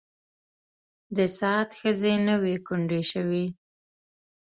[1.15, 3.45] د سعد ښځې نه وې کونډې شوې.